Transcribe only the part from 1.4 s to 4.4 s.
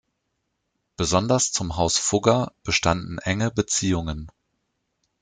zum Haus Fugger bestanden enge Beziehungen.